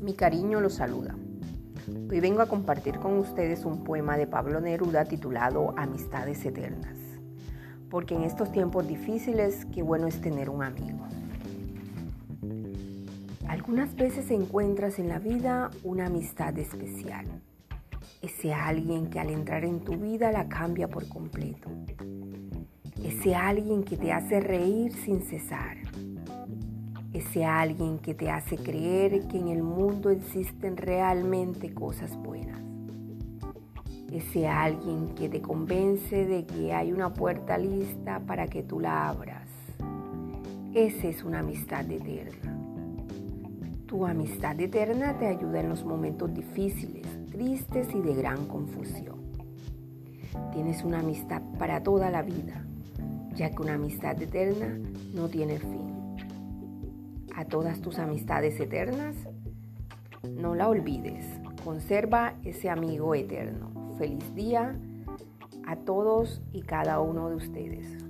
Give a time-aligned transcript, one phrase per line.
[0.00, 1.16] Mi cariño los saluda.
[2.08, 6.96] Hoy vengo a compartir con ustedes un poema de Pablo Neruda titulado Amistades Eternas.
[7.90, 11.00] Porque en estos tiempos difíciles, qué bueno es tener un amigo.
[13.48, 17.26] Algunas veces encuentras en la vida una amistad especial.
[18.22, 21.68] Ese alguien que al entrar en tu vida la cambia por completo.
[23.02, 25.76] Ese alguien que te hace reír sin cesar
[27.18, 32.60] ese alguien que te hace creer que en el mundo existen realmente cosas buenas.
[34.12, 39.08] Ese alguien que te convence de que hay una puerta lista para que tú la
[39.08, 39.48] abras.
[40.72, 42.56] Esa es una amistad eterna.
[43.86, 49.18] Tu amistad eterna te ayuda en los momentos difíciles, tristes y de gran confusión.
[50.52, 52.64] Tienes una amistad para toda la vida,
[53.34, 54.78] ya que una amistad eterna
[55.14, 55.97] no tiene fin
[57.38, 59.14] a todas tus amistades eternas,
[60.28, 61.24] no la olvides.
[61.62, 63.94] Conserva ese amigo eterno.
[63.96, 64.76] Feliz día
[65.64, 68.07] a todos y cada uno de ustedes.